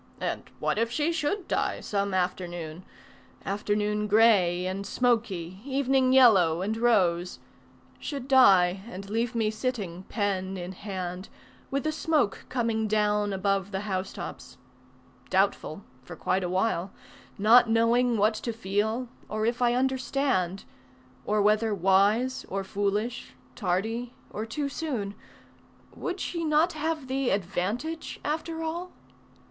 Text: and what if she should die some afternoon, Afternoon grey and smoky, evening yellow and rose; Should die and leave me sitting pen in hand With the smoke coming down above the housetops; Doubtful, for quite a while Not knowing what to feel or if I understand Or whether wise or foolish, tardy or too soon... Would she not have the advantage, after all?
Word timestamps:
and 0.19 0.49
what 0.57 0.79
if 0.79 0.89
she 0.89 1.11
should 1.11 1.47
die 1.47 1.79
some 1.79 2.11
afternoon, 2.11 2.83
Afternoon 3.45 4.07
grey 4.07 4.65
and 4.65 4.83
smoky, 4.83 5.61
evening 5.63 6.11
yellow 6.11 6.63
and 6.63 6.75
rose; 6.75 7.37
Should 7.99 8.27
die 8.27 8.81
and 8.89 9.07
leave 9.11 9.35
me 9.35 9.51
sitting 9.51 10.01
pen 10.09 10.57
in 10.57 10.71
hand 10.71 11.29
With 11.69 11.83
the 11.83 11.91
smoke 11.91 12.47
coming 12.49 12.87
down 12.87 13.31
above 13.31 13.69
the 13.69 13.81
housetops; 13.81 14.57
Doubtful, 15.29 15.83
for 16.01 16.15
quite 16.15 16.43
a 16.43 16.49
while 16.49 16.91
Not 17.37 17.69
knowing 17.69 18.17
what 18.17 18.33
to 18.33 18.51
feel 18.51 19.07
or 19.29 19.45
if 19.45 19.61
I 19.61 19.75
understand 19.75 20.63
Or 21.27 21.43
whether 21.43 21.75
wise 21.75 22.43
or 22.49 22.63
foolish, 22.63 23.35
tardy 23.55 24.15
or 24.31 24.47
too 24.47 24.67
soon... 24.67 25.13
Would 25.95 26.19
she 26.19 26.43
not 26.43 26.73
have 26.73 27.05
the 27.05 27.29
advantage, 27.29 28.19
after 28.25 28.63
all? 28.63 28.91